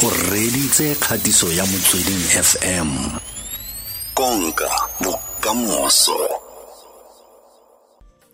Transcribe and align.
o 0.00 0.08
reditse 0.32 0.96
kgatiso 0.96 1.52
ya 1.52 1.60
motsweding 1.68 2.24
fm 2.40 2.88
konka 4.16 4.64
bokamoso. 4.96 6.16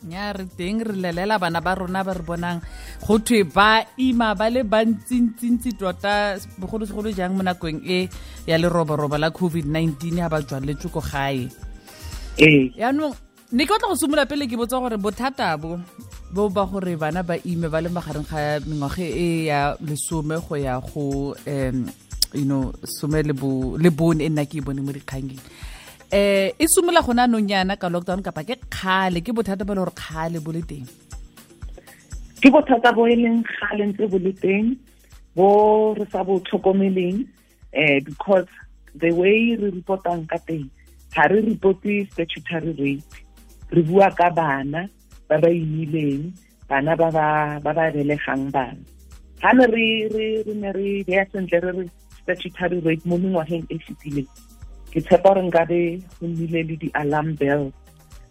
Nya 0.06 0.30
re 0.30 0.46
teng 0.54 0.86
re 0.86 0.94
lelela 0.94 1.42
bana 1.42 1.58
ba 1.58 1.74
rona 1.74 2.06
ba 2.06 2.14
re 2.14 2.22
bonang 2.22 2.62
go 3.02 3.18
thwe 3.18 3.42
ba 3.42 3.82
ima 3.98 4.38
ba 4.38 4.46
le 4.46 4.62
bantsintsintsi 4.62 5.74
tota 5.74 6.38
bogolosegolo 6.54 7.10
jang 7.10 7.34
mo 7.34 7.42
nakong 7.42 7.82
e 7.82 8.06
ya 8.46 8.62
leroborobo 8.62 9.18
la 9.18 9.34
covid-19 9.34 10.22
ga 10.22 10.30
ba 10.30 10.38
tswaletswe 10.46 10.86
ko 10.94 11.02
gae. 11.02 11.50
Ee. 12.38 12.70
Yaanong 12.78 13.10
ne 13.50 13.66
ke 13.66 13.74
batla 13.74 13.90
go 13.90 13.98
simolola 13.98 14.30
pele 14.30 14.46
ke 14.46 14.54
botsa 14.54 14.78
gore 14.78 15.02
bothata 15.02 15.58
bo 15.58 15.82
bo 16.34 16.48
ba 16.50 16.66
gore 16.66 16.96
bana 16.96 17.22
ba 17.22 17.36
ime 17.44 17.68
ba 17.68 17.80
le 17.80 17.88
magareng 17.88 18.26
ga 18.26 18.60
mengwaga 18.66 19.04
e 19.04 19.46
ya 19.46 19.76
lesome 19.80 20.36
go 20.42 20.54
ya 20.56 20.80
go 20.80 21.34
um 21.46 21.86
you 22.34 22.44
know 22.44 22.72
some 22.84 23.14
le 23.14 23.32
bo- 23.32 23.76
le 23.78 23.90
bone 23.90 24.20
e 24.20 24.28
nna 24.28 24.44
ke 24.44 24.58
e 24.58 24.64
bone 24.66 24.80
mo 24.82 24.92
dikgangeng. 24.92 25.40
Eh 26.10 26.52
e 26.58 26.64
simolola 26.66 27.02
gona 27.02 27.24
anong 27.26 27.48
yana 27.48 27.78
ka 27.78 27.88
lockdown 27.88 28.22
kapa 28.22 28.42
ke 28.42 28.58
kgale? 28.68 29.22
Ke 29.22 29.32
bothata 29.32 29.64
bo 29.64 29.72
e 29.72 29.76
le 29.76 29.82
gore 29.82 29.94
kgale 29.94 30.38
bo 30.42 30.50
le 30.52 30.62
teng? 30.62 30.86
Ke 32.42 32.48
bothata 32.50 32.92
bo 32.92 33.06
e 33.06 33.14
leng 33.16 33.42
gale 33.46 33.84
ntse 33.90 34.04
bo 34.10 34.18
le 34.18 34.32
teng 34.34 34.76
bo 35.34 35.48
re 35.94 36.04
sa 36.12 36.22
bo 36.26 36.38
tlhokomeleng 36.42 37.24
um 37.76 37.98
because 38.04 38.48
the 38.94 39.10
way 39.12 39.54
re 39.54 39.70
reportang 39.70 40.26
ka 40.28 40.38
teng 40.48 40.66
ga 41.14 41.26
re 41.30 41.40
reporte 41.40 42.08
statutory 42.12 42.72
rape 42.76 43.14
re 43.72 43.82
bua 43.82 44.10
ka 44.10 44.30
bana 44.30 44.88
ba 45.28 45.36
ba 45.38 45.48
imileng 45.48 46.32
bana 46.68 46.96
ba 46.96 47.10
ba 47.62 47.72
belegang 47.94 48.50
bana. 48.50 48.82
Ga 49.42 49.50
ne 49.52 49.66
re 49.66 49.88
ne 50.54 50.70
re 50.72 51.04
beya 51.06 51.24
sentle 51.32 51.60
re 51.60 51.70
re 51.78 51.84
statutory 52.22 52.80
rape 52.80 53.04
mo 53.04 53.16
mengwageng 53.18 53.66
e 53.70 53.76
fetileng. 53.78 54.30
Ke 54.92 55.00
tshepa 55.00 55.34
gore 55.34 55.42
nkabe 55.46 56.00
go 56.18 56.24
nnile 56.26 56.60
le 56.68 56.74
di-alarm 56.80 57.34
bell 57.36 57.72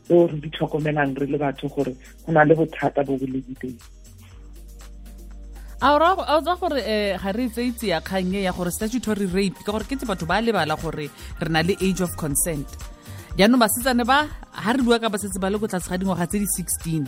tseo 0.05 0.27
re 0.29 0.37
di 0.39 0.49
tlhokomelang 0.49 1.13
re 1.17 1.25
le 1.25 1.37
batho 1.37 1.67
gore 1.67 1.93
go 2.25 2.31
na 2.31 2.43
le 2.43 2.53
bothata 2.55 3.03
bo 3.03 3.17
bo 3.17 3.25
lebiteng 3.25 3.77
a 5.81 5.91
o 6.37 6.41
tsa 6.41 6.55
gore 6.55 6.81
um 6.81 7.17
ga 7.21 7.31
re 7.31 7.45
tse 7.49 7.61
itse 7.65 7.87
ya 7.89 7.99
kgang 8.01 8.33
e 8.35 8.45
ya 8.45 8.53
gore 8.53 8.71
statutory 8.71 9.25
rape 9.25 9.59
ka 9.65 9.71
gore 9.71 9.85
ke 9.89 9.97
tse 9.97 10.05
batho 10.05 10.25
ba 10.25 10.41
lebala 10.41 10.77
gore 10.77 11.09
re 11.41 11.49
na 11.49 11.61
le 11.61 11.75
age 11.81 12.01
of 12.01 12.15
consent 12.15 12.67
jaanong 13.35 13.59
basetsane 13.59 14.03
ba 14.07 14.31
ga 14.55 14.71
re 14.71 14.81
bua 14.81 14.95
ka 14.95 15.11
basetse 15.11 15.35
ba 15.43 15.51
le 15.51 15.59
ko 15.59 15.67
tlase 15.67 15.91
ga 15.91 15.99
dingwaga 15.99 16.23
tse 16.23 16.39
di-16 16.39 17.03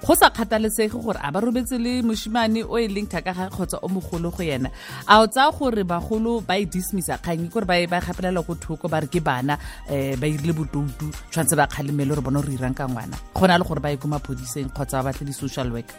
go 0.00 0.14
sa 0.14 0.30
kgathalesege 0.30 0.96
gore 0.96 1.20
a 1.20 1.28
ba 1.28 1.40
robetse 1.44 1.76
le 1.76 2.00
moshimane 2.00 2.64
o 2.64 2.78
e 2.80 2.88
leng 2.88 3.04
thaka 3.04 3.34
ga 3.36 3.50
kgotsa 3.52 3.76
o 3.82 3.88
mogolo 3.88 4.30
go 4.32 4.42
yena. 4.42 4.70
A 5.04 5.20
o 5.20 5.26
tsaya 5.26 5.52
gore 5.52 5.84
bagolo 5.84 6.40
ba 6.40 6.56
e 6.56 6.64
dismissa 6.64 7.18
kgang 7.20 7.50
kore 7.52 7.66
ba 7.68 7.76
e 7.76 7.86
ba 7.86 7.98
e 7.98 8.00
gapelela 8.00 8.40
ko 8.46 8.54
thoko 8.54 8.88
ba 8.88 9.04
re 9.04 9.08
ke 9.12 9.20
bana 9.20 9.58
um 9.90 10.16
ba 10.16 10.26
irile 10.26 10.56
botoutu 10.56 11.12
tshwanetse 11.28 11.56
ba 11.56 11.68
kgalemele 11.68 12.16
gore 12.16 12.24
bona 12.24 12.40
re 12.40 12.54
irang 12.56 12.72
ka 12.72 12.88
ngwana. 12.88 13.18
Go 13.34 13.46
na 13.46 13.58
le 13.58 13.64
gore 13.68 13.80
ba 13.84 13.90
ye 13.90 14.00
ko 14.00 14.08
maphodiseng 14.08 14.72
kgotsa 14.72 15.04
ba 15.04 15.12
batle 15.12 15.28
di-social 15.28 15.68
worker. 15.68 15.98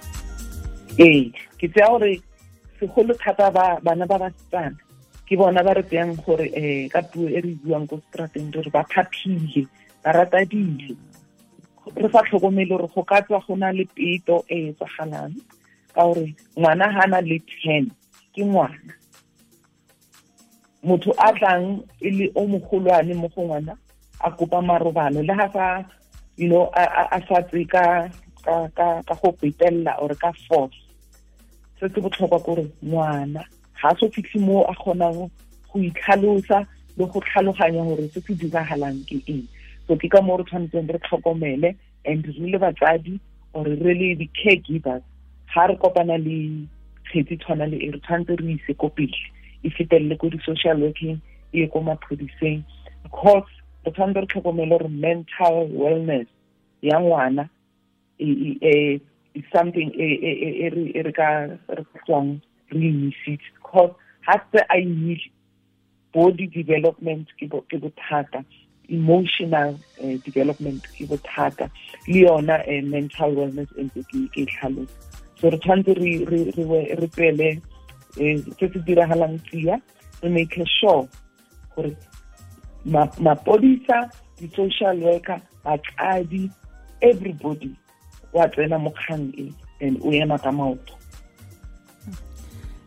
Ee 0.98 1.30
ke 1.62 1.70
tsaya 1.70 1.94
gore 1.94 2.18
segolo 2.80 3.14
thata 3.22 3.52
bana 3.84 4.08
ba 4.10 4.18
basetsana 4.18 4.89
ke 5.30 5.38
bona 5.38 5.62
ba 5.62 5.78
re 5.78 5.84
tseyang 5.86 6.18
gore 6.26 6.50
um 6.58 6.90
ka 6.90 7.02
puo 7.06 7.30
e 7.30 7.38
re 7.38 7.54
buang 7.62 7.86
ko 7.86 8.02
strateng 8.10 8.50
re 8.50 8.70
ba 8.74 8.82
phaphile 8.90 9.70
ba 10.02 10.10
rata 10.18 10.42
dilo 10.50 10.98
re 11.94 12.08
sa 12.10 12.26
tlhokomele 12.26 12.66
gore 12.74 12.90
go 12.90 13.02
ka 13.06 13.22
tswa 13.22 13.38
go 13.46 13.54
na 13.54 13.70
le 13.70 13.86
peto 13.86 14.42
e 14.50 14.74
tsagalang 14.74 15.38
ka 15.94 16.02
gore 16.02 16.34
ngwana 16.58 16.90
ga 16.98 17.06
na 17.14 17.20
le 17.22 17.38
ten 17.46 17.86
ke 18.34 18.42
ngwana. 18.42 18.94
Motho 20.82 21.14
a 21.14 21.30
tlang 21.38 21.86
e 22.02 22.10
le 22.10 22.26
o 22.34 22.50
mogolwane 22.50 23.14
mo 23.14 23.30
go 23.30 23.46
ngwana 23.46 23.78
a 24.26 24.32
kopa 24.34 24.66
marobalo. 24.66 25.22
Le 25.22 25.34
ga 25.38 25.46
sa 25.54 25.66
you 26.42 26.50
know 26.50 26.74
a, 26.74 27.22
sa 27.30 27.46
tse 27.46 27.70
ka 27.70 28.10
ka 29.06 29.14
go 29.22 29.30
petelela 29.38 29.94
or 30.02 30.10
ka 30.18 30.34
force. 30.50 30.82
Se 31.78 31.86
se 31.86 32.02
botlhokwa 32.02 32.42
kore 32.42 32.66
ngwana 32.82 33.46
ga 33.82 33.96
so 34.00 34.10
fitlhe 34.10 34.40
mo 34.42 34.64
a 34.66 34.74
kgonang 34.76 35.30
go 35.72 35.80
itlhalosa 35.80 36.66
le 36.98 37.06
go 37.06 37.20
tlhaloganya 37.22 37.84
gore 37.88 38.10
se 38.14 38.22
se 38.22 38.34
diragalang 38.36 39.06
ke 39.08 39.22
eng. 39.28 39.48
So 39.88 39.96
ke 39.96 40.10
ka 40.10 40.22
moo 40.22 40.38
re 40.38 40.44
tshwanetseng 40.44 40.92
re 40.92 41.00
tlhokomele 41.00 41.76
and 42.06 42.26
re 42.26 42.52
le 42.52 42.58
batsadi 42.60 43.20
or 43.54 43.64
re 43.66 43.94
le 43.94 44.16
di-caregivers. 44.16 45.04
Ga 45.54 45.66
re 45.68 45.76
kopana 45.76 46.18
le 46.18 46.68
kgetsi 47.10 47.40
tshwana 47.40 47.70
le 47.72 47.78
e 47.78 47.92
re 47.92 48.00
tshwanetse 48.00 48.36
re 48.40 48.54
ise 48.54 48.74
ko 48.78 48.90
pele. 48.90 49.18
E 49.64 49.70
fetelele 49.70 50.18
ko 50.20 50.30
di-social 50.30 50.82
working 50.82 51.22
e 51.54 51.60
ye 51.62 51.68
ko 51.68 51.80
maphodiseng. 51.82 52.64
Because 53.04 53.48
re 53.86 53.92
tshwanetse 53.92 54.22
re 54.22 54.28
tlhokomele 54.28 54.70
gore 54.78 54.90
mental 54.90 55.68
wellness 55.72 56.28
ya 56.82 57.00
ngwana 57.00 57.50
is 58.20 59.46
something 59.56 59.92
e 59.96 61.02
re 61.04 61.12
ka 61.12 61.48
tswang 62.06 62.42
re 62.72 62.92
because 63.70 63.94
tse 64.52 64.66
a 64.70 64.78
imile 64.82 65.32
body 66.14 66.48
development 66.48 67.28
ke 67.38 67.46
bo- 67.50 67.66
ke 67.70 67.78
bothata 67.78 68.44
emotional 68.90 69.78
eh, 70.02 70.18
development 70.26 70.82
ke 70.98 71.06
bothata 71.06 71.70
le 72.08 72.20
yona 72.26 72.58
eh, 72.68 72.82
mental 72.84 73.36
wellness 73.38 73.70
ntse 73.78 74.02
ke 74.34 74.46
tlhalosa 74.46 74.94
so 75.42 75.50
re 75.50 75.58
tshwanetse 75.58 75.94
re 76.02 76.26
re 76.26 76.40
re 76.58 76.64
we- 76.66 76.96
re 77.02 77.08
tswele 77.08 77.50
eh, 78.18 78.38
se 78.60 78.66
se 78.74 78.80
diragalang 78.90 79.38
tsia 79.50 79.82
re 80.24 80.30
make 80.30 80.58
sure 80.80 81.08
ma- 82.86 83.14
mapodisa 83.20 84.10
di-social 84.40 84.98
worker 85.00 85.42
batsadi 85.64 86.50
everybody 87.02 87.72
tsena 88.34 88.78
mo 88.80 88.92
kgang 88.92 89.30
e 89.38 89.54
and 89.82 89.98
o 90.04 90.12
ema 90.12 90.38
ka 90.40 90.52
maoto 90.52 90.99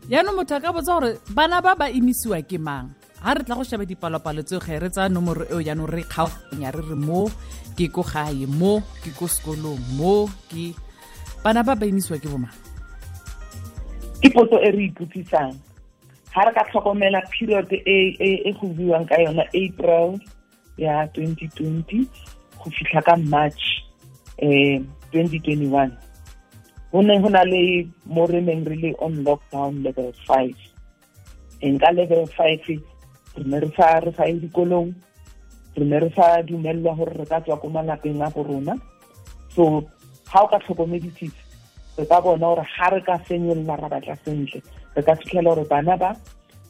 yaanong 0.09 0.35
motho 0.35 0.55
a 0.55 0.59
ka 0.59 0.73
botsa 0.75 0.99
gore 0.99 1.11
bana 1.31 1.61
ba 1.61 1.75
ba 1.75 1.87
emisiwa 1.87 2.41
ke 2.43 2.59
mang? 2.59 2.91
Ga 3.23 3.33
re 3.39 3.43
tla 3.47 3.55
go 3.55 3.63
sheba 3.63 3.85
dipalopalo 3.87 4.43
tseo 4.43 4.59
ga 4.59 4.79
re 4.79 4.89
tsaya 4.91 5.09
nomoro 5.09 5.47
eo 5.47 5.59
yaanong 5.63 5.87
re 5.87 6.03
kgaoganya 6.03 6.75
re 6.75 6.81
re 6.83 6.95
mo 6.95 7.31
ke 7.77 7.87
ko 7.87 8.03
gae 8.03 8.43
mo 8.45 8.83
ke 8.99 9.15
ko 9.15 9.25
sekolong 9.31 9.79
mo 9.95 10.27
ke 10.51 10.75
bana 11.43 11.63
ba 11.63 11.75
ba 11.75 11.87
emisiwa 11.87 12.19
ke 12.19 12.27
bomang 12.27 12.51
ke 14.23 14.31
potso 14.31 14.55
e 14.59 14.71
re 14.71 14.87
ipotsisang. 14.87 15.55
Ga 16.31 16.41
re 16.47 16.51
ka 16.55 16.63
tlhokomela 16.71 17.19
period 17.31 17.67
e 17.71 18.15
e- 18.19 18.41
e 18.47 18.51
go 18.59 18.71
buiwang 18.71 19.07
ka 19.07 19.19
yona 19.19 19.43
april 19.51 20.19
ya 20.79 21.07
2020 21.15 22.07
go 22.59 22.67
fitlha 22.71 23.03
ka 23.03 23.15
march 23.27 23.83
um 24.43 24.83
2021 25.11 25.91
go 26.93 27.01
ne 27.01 27.17
go 27.21 27.29
na 27.29 27.41
le 27.41 27.89
mo 28.05 28.25
re 28.29 28.39
neng 28.39 28.65
re 28.69 28.75
le 28.75 28.93
on 29.01 29.23
lockdown 29.25 29.83
level 29.83 30.13
five. 30.27 30.53
And 31.63 31.81
ka 31.81 31.89
level 31.89 32.27
five 32.37 32.61
re 32.69 32.77
ne 33.45 33.59
re 33.59 33.69
sa 33.75 33.97
re 33.97 34.13
sa 34.13 34.29
ye 34.29 34.37
dikolong. 34.37 34.93
Re 35.75 35.85
ne 35.85 35.99
re 35.99 36.09
sa 36.15 36.41
dumelelwa 36.45 36.93
gore 36.97 37.17
re 37.17 37.25
ka 37.25 37.39
tswa 37.41 37.57
ko 37.57 37.69
malapeng 37.69 38.21
a 38.21 38.29
borona 38.29 38.77
so 39.55 39.81
ga 40.29 40.43
o 40.45 40.47
ka 40.53 40.59
tlhokomedisisa 40.61 41.97
re 41.97 42.05
ka 42.05 42.21
bona 42.21 42.53
gore 42.53 42.65
ga 42.77 42.93
re 42.93 43.01
ka 43.01 43.17
senyelela 43.25 43.81
ra 43.81 43.89
batla 43.89 44.15
sentle. 44.21 44.61
Re 44.95 45.01
ka 45.01 45.17
fitlhela 45.17 45.55
gore 45.55 45.65
bana 45.65 45.97
ba 45.97 46.13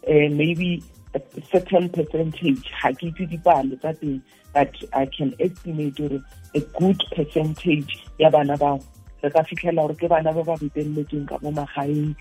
um 0.08 0.38
maybe 0.38 0.82
a 1.16 1.20
certain 1.52 1.90
percentage 1.90 2.64
ga 2.80 2.96
ke 2.96 3.12
itse 3.12 3.28
dipalo 3.28 3.76
tsa 3.84 3.92
teng 4.00 4.24
but 4.56 4.72
i 4.94 5.06
can 5.06 5.36
estimate 5.40 6.00
gore 6.00 6.24
a 6.56 6.62
good 6.80 7.04
percentage 7.12 7.92
ya 8.24 8.32
bana 8.32 8.56
bao 8.58 8.80
re 9.24 9.30
ka 9.32 9.44
fitlhela 9.48 9.82
gore 9.88 9.96
ke 9.96 10.08
bana 10.12 10.34
ba 10.36 10.44
ba 10.44 10.56
beteletsweng 10.60 11.28
ka 11.28 11.40
mo 11.42 11.52
magaeng 11.52 12.12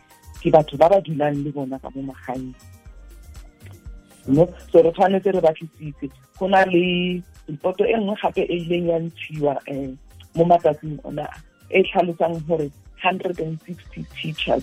ke 0.40 0.50
batho 0.54 0.78
ba 0.78 0.88
ba 0.88 1.00
dulang 1.02 1.42
le 1.42 1.50
bona 1.50 1.78
ka 1.82 1.90
mo 1.94 2.02
magaeng. 2.14 2.54
No 4.30 4.46
so 4.70 4.82
re 4.82 4.90
tshwanetse 4.94 5.34
re 5.34 5.40
batlisitse 5.42 6.06
go 6.38 6.46
na 6.46 6.62
le 6.70 7.18
poto 7.62 7.82
e 7.84 7.96
nngwe 7.98 8.14
gape 8.22 8.42
e 8.46 8.56
ileng 8.62 8.86
ya 8.86 8.98
ntshiwa 9.02 9.58
um 9.66 9.98
mo 10.34 10.44
matsatsing 10.46 10.98
ona 11.04 11.26
e 11.70 11.82
tlhalosang 11.82 12.38
gore 12.46 12.70
hundred 13.02 13.40
and 13.40 13.58
sixty 13.66 14.06
teachers 14.14 14.62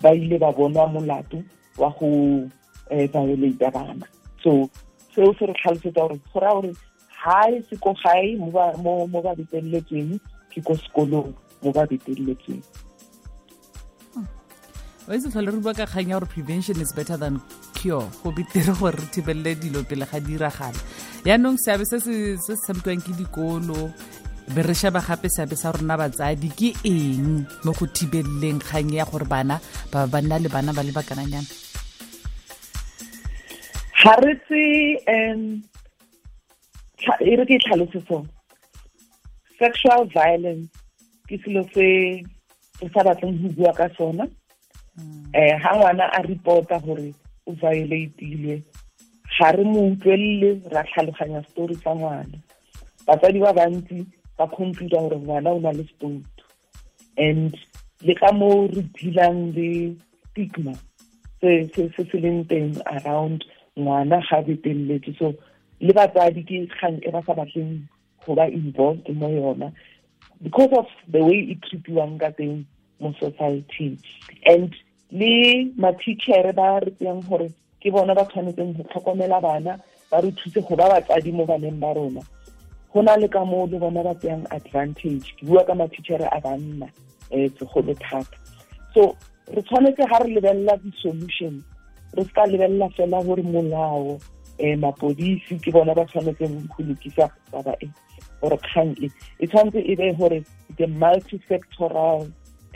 ba 0.00 0.14
ile 0.14 0.38
ba 0.38 0.52
bonwa 0.54 0.86
molato 0.86 1.42
wa 1.78 1.90
go 1.98 2.06
um 2.06 3.06
violate 3.10 3.66
bana. 3.74 4.06
So 4.42 4.70
seo 5.14 5.34
se 5.34 5.46
re 5.50 5.54
tlhalosetsa 5.58 6.06
gore 6.06 6.20
go 6.30 6.38
raya 6.40 6.54
gore 6.54 6.72
ga 7.18 7.50
e 7.50 7.62
se 7.66 7.74
gae 7.82 8.36
mo 8.38 8.50
ba- 8.54 9.34
beteletsweng 9.34 10.20
ke 10.52 10.60
ko 10.60 10.76
sekolong 10.76 11.32
mo 11.62 11.70
ba 11.72 11.88
beteletsweng. 11.88 12.62
O 15.08 15.10
itse 15.10 15.32
tlhole 15.32 15.50
re 15.50 15.58
bua 15.58 15.74
ka 15.74 15.86
kgang 15.88 16.12
ya 16.12 16.20
gore 16.20 16.30
prevention 16.30 16.78
is 16.78 16.92
better 16.94 17.16
than 17.16 17.40
cure. 17.74 18.06
Go 18.22 18.30
betere 18.30 18.70
gore 18.78 18.94
re 18.94 19.06
thibelele 19.10 19.58
dilo 19.58 19.82
pele 19.82 20.06
ga 20.06 20.20
diragala 20.20 20.78
yaanong 21.24 21.58
seabe 21.58 21.84
se 21.86 21.98
se 22.02 22.54
tshamekiwang 22.58 23.02
ke 23.02 23.12
dikolo 23.14 23.90
be 24.54 24.62
re 24.62 24.74
sheba 24.74 24.98
gape 24.98 25.30
seabe 25.30 25.54
sa 25.54 25.70
rona 25.70 25.94
batsadi 25.94 26.50
ke 26.50 26.70
eng 26.82 27.46
mo 27.62 27.72
go 27.78 27.86
thibeleleng 27.86 28.58
kgang 28.58 28.90
ya 28.90 29.06
gore 29.06 29.26
bana 29.26 29.58
ba 29.90 30.06
ba 30.06 30.18
nna 30.18 30.42
le 30.42 30.48
bana 30.50 30.74
ba 30.74 30.82
le 30.82 30.90
bakananyana? 30.90 31.46
Ga 34.02 34.14
re 34.18 34.34
tse 34.46 34.62
um 35.06 35.62
e 37.22 37.32
re 37.38 37.44
ke 37.46 37.58
tlhalose 37.62 38.02
sexual 39.62 40.02
violence 40.10 40.70
ke 41.28 41.38
selo 41.42 41.62
se 41.74 41.88
re 42.82 42.88
sa 42.94 43.04
batleng 43.06 43.38
go 43.42 43.48
bua 43.56 43.72
ka 43.78 43.86
sona. 43.96 44.26
Um 44.98 45.32
ga 45.62 45.70
ngwana 45.78 46.08
a 46.18 46.22
reporta 46.26 46.78
gore 46.86 47.14
o 47.46 47.54
violateile 47.60 48.56
ga 49.38 49.50
re 49.56 49.64
mo 49.64 49.86
utlwelele 49.92 50.50
ra 50.74 50.82
tlhaloganya 50.88 51.44
story 51.50 51.76
sa 51.84 51.94
ngwana. 51.94 52.38
Batsadi 53.06 53.38
ba 53.44 53.52
bantsi 53.58 54.02
ba 54.38 54.46
computer 54.56 54.98
gore 54.98 55.18
ngwana 55.22 55.54
o 55.54 55.60
na 55.60 55.72
le 55.78 55.84
spoutu 55.90 56.44
and 57.16 57.54
le 58.02 58.14
ka 58.14 58.32
mo 58.32 58.66
re 58.66 58.82
dealang 58.98 59.54
le 59.54 59.94
stigma 60.30 60.74
se 61.40 61.70
se 61.96 62.18
leng 62.18 62.42
teng 62.50 62.74
around 62.98 63.44
ngwana 63.78 64.18
ga 64.28 64.42
beteletse 64.42 65.14
so 65.18 65.34
le 65.80 65.92
batsadi 65.94 66.42
ke 66.42 66.66
kgang 66.74 66.98
e 67.06 67.10
ba 67.14 67.22
sa 67.26 67.34
batleng 67.38 67.86
go 68.26 68.34
ba 68.34 68.46
involved 68.48 69.08
mo 69.14 69.28
yona. 69.28 69.72
Because 70.42 70.72
of 70.72 70.86
the 71.08 71.22
way 71.24 71.52
e 71.52 71.58
treatiwang 71.62 72.18
ka 72.18 72.30
teng 72.30 72.64
mo 73.00 73.12
society 73.18 73.98
and 74.46 74.74
le 75.10 75.70
ma-teachere 75.76 76.54
ba 76.54 76.80
re 76.80 76.90
tseyang 76.98 77.22
gore 77.28 77.48
ke 77.80 77.90
bona 77.92 78.14
ba 78.14 78.24
tshwanetseng 78.26 78.76
go 78.76 78.82
tlhokomela 78.90 79.40
bana 79.42 79.78
ba 80.10 80.20
re 80.20 80.30
thuse 80.32 80.60
go 80.62 80.76
ba 80.76 80.88
batsadi 80.88 81.32
mo 81.32 81.46
baneng 81.46 81.80
ba 81.80 81.94
rona. 81.94 82.22
Go 82.92 83.02
na 83.02 83.16
le 83.16 83.28
ka 83.28 83.44
moo 83.44 83.66
le 83.66 83.78
bona 83.78 84.02
ba 84.02 84.14
tseyang 84.14 84.46
advantage. 84.50 85.34
Ke 85.38 85.46
bua 85.46 85.64
ka 85.64 85.74
ma-teachere 85.74 86.26
a 86.30 86.40
banna 86.40 86.88
um 87.32 87.48
segolo 87.56 87.94
thata 87.96 88.36
so 88.94 89.16
re 89.48 89.62
tshwanetse 89.62 90.04
ga 90.08 90.18
re 90.18 90.34
lebelela 90.34 90.76
di-solution 90.82 91.62
re 92.16 92.24
se 92.24 92.32
ka 92.32 92.46
lebelela 92.46 92.88
fela 92.96 93.22
gore 93.24 93.42
molao 93.42 94.20
um 94.62 94.80
mapodisi 94.80 95.58
ke 95.58 95.70
bona 95.72 95.94
ba 95.94 96.04
tshwanetseng 96.06 96.68
go 96.70 96.82
lokisa 96.86 97.30
taba 97.50 97.74
e 97.82 97.88
gore 98.40 98.56
kgang 98.58 98.94
e 99.02 99.10
e 99.38 99.46
tshwanetse 99.46 99.80
e 99.82 99.94
be 99.96 100.12
gore 100.18 100.44
the 100.78 100.86
multi-sectoral 100.86 102.26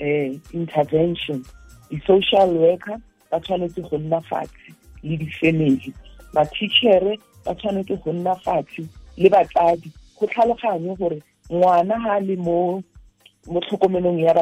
um 0.00 0.40
intervention 0.52 1.44
di-social 1.90 2.50
worker 2.58 2.98
ba 3.30 3.40
tshwanetse 3.40 3.80
go 3.90 3.98
nna 3.98 4.20
fatshe 4.20 4.74
le 5.02 5.16
di-family. 5.16 5.92
Ba 6.34 6.44
tshwanetse 7.54 7.96
go 8.02 8.12
nna 8.12 8.34
fatshe 8.44 8.82
le 9.16 9.28
batsadi 9.30 9.90
go 10.18 10.26
tlhaloganye 10.26 10.96
gore 10.98 11.22
ngwana 11.50 12.20
le 12.20 12.36
mo 12.36 12.82
mo 13.46 13.60
tlhokomelong 13.60 14.18
ya 14.18 14.34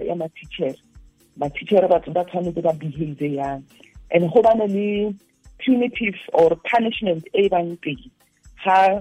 ya 0.00 0.14
ma-teachere 0.14 1.88
batho 1.88 2.12
ba 2.12 2.24
tshwanetse 2.24 2.62
ba 2.62 2.72
behave 2.72 3.20
yang 3.34 3.62
and 4.10 4.30
go 4.32 4.42
bane 4.42 4.66
le 4.66 5.14
punitive 5.58 6.16
or 6.32 6.56
punishment 6.70 7.24
e 7.34 7.48
bang 7.48 7.76
teng 7.82 8.10
ga 8.64 9.00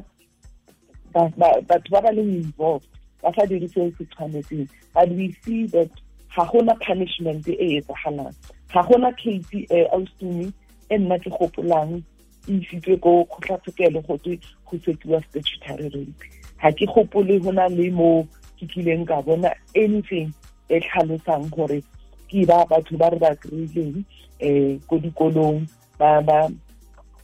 batho 1.14 1.90
ba 1.92 2.02
ba 2.02 2.12
leng 2.12 2.44
involved 2.44 2.88
ba 3.22 3.34
sa 3.36 3.46
dire 3.46 3.68
seo 3.68 3.92
se 3.98 4.06
tshwanetseng. 4.06 4.70
But 4.94 5.10
we 5.10 5.36
see 5.44 5.68
that 5.68 5.90
ga 6.36 6.46
gona 6.46 6.80
punishment 6.80 7.48
e 7.48 7.82
etsagalang 7.82 8.36
ga 8.74 8.84
gona 8.84 9.12
case 9.18 9.66
e 9.72 9.86
austin 9.92 10.54
e 10.90 10.98
nna 10.98 11.18
ke 11.20 11.30
gopolang 11.32 12.04
e 12.48 12.52
isitswe 12.60 13.00
ko 13.02 13.26
kgotlatshekelo 13.26 14.06
go 14.08 14.18
tswe 14.18 14.40
go 14.66 14.78
sekiwa 14.78 15.24
statutory 15.30 15.90
rape. 15.90 16.26
Ga 16.62 16.72
ke 16.72 16.86
gopole 16.86 17.40
go 17.42 17.52
na 17.52 17.68
le 17.68 17.90
mo 17.90 18.28
ke 18.60 18.68
kileng 18.68 19.08
ka 19.08 19.22
bona 19.22 19.52
anything 19.76 20.34
e 20.70 20.80
tlhalosang 20.80 21.50
gore 21.50 21.82
ke 22.30 22.46
ba 22.46 22.66
batho 22.70 22.98
ba 22.98 23.10
re 23.10 23.20
ba 23.20 23.36
kry-ileng 23.36 24.04
um 24.42 24.80
ko 24.88 25.00
dikolong 25.00 25.66
ba 26.00 26.22
ba 26.22 26.50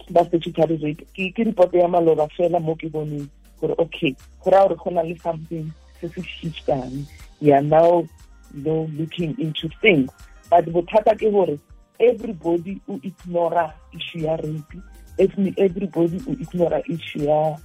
ba 0.09 0.25
statutory 0.25 0.77
rape 0.77 1.03
ke 1.15 1.43
report 1.43 1.73
ya 1.73 1.87
maloba 1.87 2.27
fela 2.37 2.59
mo 2.59 2.75
ke 2.75 2.89
boneng 2.89 3.27
gore 3.59 3.75
okay 3.77 4.15
go 4.43 4.51
gore 4.51 4.75
go 4.75 4.89
le 4.89 5.15
something 5.19 5.71
se 6.01 6.07
se 6.07 7.05
we 7.41 7.51
are 7.51 7.61
now 7.61 8.05
you 8.53 8.63
know, 8.63 8.89
looking 8.93 9.35
into 9.39 9.69
things. 9.81 10.09
But 10.49 10.65
bothata 10.65 11.15
ke 11.15 11.31
gore 11.31 11.57
everybody 11.99 12.81
o 12.89 12.99
ignora 13.03 13.73
issue 13.93 14.19
ya 14.19 14.35
rape. 14.35 14.77
Everybody 15.17 16.21
o 16.27 16.31
ignora 16.31 16.81
issue 16.87 17.25
ya 17.25 17.57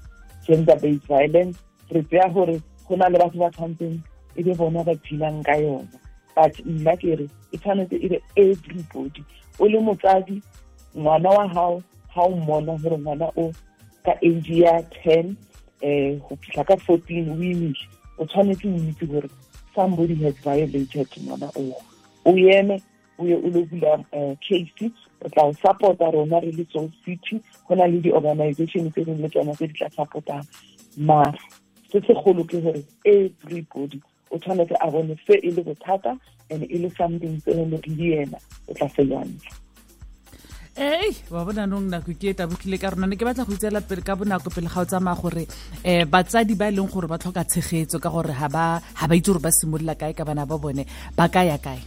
gender 0.46 0.76
based 0.76 1.06
violence 1.06 1.58
re 1.90 2.02
tseya 2.02 2.32
gore 2.32 2.62
go 2.88 2.96
na 2.96 3.08
le 3.08 3.18
batho 3.18 3.38
ba 3.38 3.50
tshwantseng 3.50 4.00
e 4.36 4.42
be 4.42 4.54
bona 4.54 4.84
ba 4.84 4.94
ka 4.94 5.54
yona. 5.56 5.98
But 6.34 6.54
nna 6.64 6.96
ke 6.96 7.28
e 7.52 7.58
tshwanetse 7.58 7.96
e 8.00 8.08
be 8.08 8.22
everybody. 8.36 9.24
O 9.58 9.64
le 9.66 9.80
motsadi 9.80 10.42
ngwana 10.96 11.30
wa 11.30 11.48
gago 11.48 11.82
ga 12.14 12.22
o 12.22 12.30
mmona 12.30 12.76
gore 12.76 12.98
ngwana 12.98 13.26
o 13.36 13.52
ka 14.04 14.12
age 14.22 14.56
ya 14.58 14.82
ten 14.82 15.36
um 15.82 16.18
go 16.18 16.36
fitlha 16.40 16.64
ka 16.64 16.76
fourteen 16.76 17.28
o 17.30 17.34
imile. 17.34 17.76
O 18.18 18.24
tshwanetse 18.24 18.68
o 18.68 18.76
itse 18.76 19.06
gore 19.06 19.28
somebody 19.74 20.14
has 20.24 20.34
violated 20.44 21.08
ngwana 21.22 21.50
oo. 21.56 21.76
O 22.24 22.30
eme 22.32 22.80
o 23.18 23.26
ye 23.26 23.34
o 23.34 23.48
lo 23.48 23.62
bula 23.64 24.04
case 24.40 24.90
o 25.24 25.28
tla 25.28 25.44
o 25.44 25.52
support-a 25.52 26.10
rona 26.10 26.40
re 26.40 26.52
le 26.52 26.66
soul 26.72 26.90
city. 27.04 27.40
Go 27.68 27.74
na 27.74 27.86
le 27.86 28.00
di-organization 28.00 28.90
tse 28.90 29.04
dingwe 29.04 29.22
le 29.22 29.28
tsona 29.28 29.52
tse 29.54 29.66
di 29.66 29.74
tla 29.74 29.90
support-ang. 29.90 30.46
Mara 30.96 31.38
se 31.92 32.00
segolo 32.00 32.44
ke 32.44 32.60
gore 32.60 32.82
everybody 33.04 34.00
o 34.30 34.38
tshwanetse 34.38 34.76
a 34.80 34.90
bone 34.90 35.16
se 35.26 35.34
e 35.42 35.50
le 35.50 35.62
bothata 35.62 36.16
and 36.50 36.62
e 36.62 36.78
le 36.78 36.90
something 36.96 37.40
tse 37.40 37.54
le 37.54 38.22
ena 38.22 38.38
o 38.68 38.74
tla 38.74 38.88
se 38.88 39.04
ee 40.78 41.08
wa 41.30 41.44
bona 41.44 41.66
nong 41.66 41.88
nako 41.88 42.12
ke 42.20 42.34
tabogile 42.36 42.78
ka 42.78 42.90
rona. 42.92 43.06
Ne 43.06 43.16
ke 43.16 43.24
batla 43.24 43.44
go 43.48 43.52
itseela 43.56 43.80
pele 43.80 44.02
ka 44.04 44.16
bonako 44.16 44.50
pele 44.52 44.68
ga 44.68 44.80
o 44.80 44.84
tsamaya 44.84 45.16
gore 45.16 45.44
um 45.84 46.04
batsadi 46.12 46.54
ba 46.54 46.68
e 46.68 46.76
leng 46.76 46.90
gore 46.92 47.08
ba 47.08 47.18
tlhoka 47.18 47.44
tshegetso 47.44 47.98
ka 47.98 48.10
gore 48.12 48.34
ga 48.36 48.48
ba 48.48 48.82
itse 49.16 49.32
gore 49.32 49.40
ba 49.40 49.50
simolola 49.50 49.94
kae 49.96 50.12
ka 50.12 50.24
bana 50.24 50.44
ba 50.46 50.58
bone 50.58 50.84
ba 51.16 51.28
ka 51.28 51.42
ya 51.48 51.56
kae? 51.56 51.80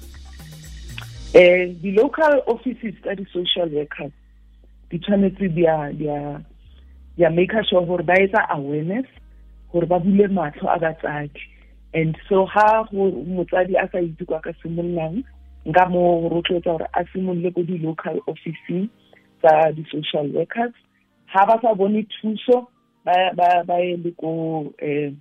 Um 1.37 1.77
di-local 1.81 2.41
offices 2.49 2.97
tsa 3.01 3.13
di-social 3.13 3.69
workers 3.69 4.13
di 4.89 4.97
tshwanetse 4.97 5.45
dia 5.53 7.29
make 7.29 7.53
sure 7.69 7.85
gore 7.85 8.03
ba 8.03 8.17
etsa 8.17 8.41
awareness 8.49 9.05
gore 9.71 9.85
ba 9.85 9.99
bule 9.99 10.25
matlho 10.33 10.65
a 10.65 10.79
batsadi. 10.81 11.37
And 11.93 12.17
so 12.29 12.45
ha 12.45 12.85
motsadi 12.93 13.77
a 13.77 13.85
sa 13.89 14.01
itse 14.01 14.25
kwa 14.25 14.41
ka 14.41 14.53
simololang 14.61 15.21
nka 15.65 15.89
mo 15.89 16.29
rotloetsa 16.29 16.71
gore 16.71 16.87
a 16.93 17.03
simolole 17.11 17.51
ko 17.51 17.61
di-local 17.63 18.17
officing 18.27 18.89
tsa 19.41 19.71
di-social 19.75 20.27
workers. 20.31 20.75
Ba 21.33 21.59
sa 21.61 21.73
bone 21.73 22.05
thuso 22.07 22.67
ba 23.05 23.77
le 23.77 24.11
ko 24.17 24.29
um 24.71 25.11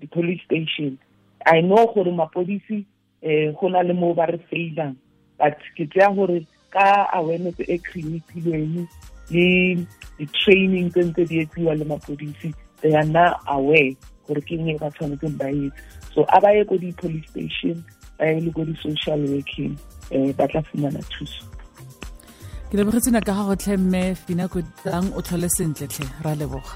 di-police 0.00 0.42
station. 0.44 0.98
I 1.46 1.60
know 1.60 1.90
gore 1.94 2.10
mapodisi 2.12 2.84
um 3.22 3.52
go 3.58 3.68
na 3.68 3.80
le 3.82 3.94
mo 3.94 4.14
ba 4.14 4.26
re 4.26 4.38
failang 4.50 4.96
but 5.38 5.58
ke 5.76 5.86
tseya 5.90 6.14
gore 6.14 6.46
ka 6.70 7.08
awareness 7.14 7.58
e 7.60 7.78
creatilweng 7.78 8.86
le 9.30 9.48
di-training 10.18 10.90
tse 10.90 11.02
ntse 11.04 11.22
di 11.28 11.42
etsiwa 11.42 11.74
le 11.78 11.84
they 12.80 12.94
are 12.94 13.04
now 13.04 13.34
aware 13.48 13.94
gore 14.26 14.40
ke 14.40 14.54
eng 14.54 14.78
ba 14.78 14.90
tshwanetseng 14.90 15.36
ba 15.38 15.50
etse. 15.50 15.82
So 16.14 16.24
a 16.28 16.40
ba 16.40 16.54
ye 16.54 16.64
ko 16.64 16.76
di-police 16.78 17.28
station 17.30 17.84
ba 18.18 18.24
le 18.44 18.50
ko 18.50 18.64
di-social 18.64 19.20
working 19.30 19.78
um 20.12 20.32
ba 20.32 20.48
tla 20.48 20.62
fumana 20.68 21.00
thuso. 21.10 21.42
Ke 22.70 22.74
lebogetsena 22.76 23.20
ka 23.24 23.32
ga 23.32 23.44
gotlhe 23.48 23.76
mme 23.76 24.02
fina 24.14 24.48
kodang 24.48 25.06
o 25.16 25.20
tlhole 25.22 25.48
sentle 25.48 25.86
tlhe. 25.88 26.06
Ra 26.24 26.34
leboga. 26.34 26.72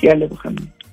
Ke 0.00 0.12
a 0.12 0.14
leboga 0.20 0.50
mme 0.50 0.83